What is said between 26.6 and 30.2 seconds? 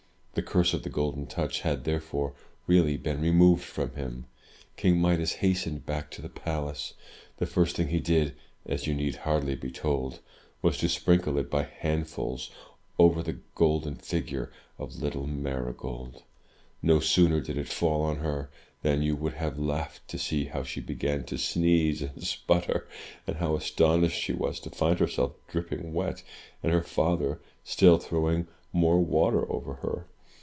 and her father still throw ing more water over her.